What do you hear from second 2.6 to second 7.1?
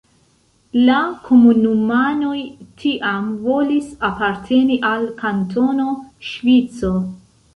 tiam volis aparteni al Kantono Ŝvico.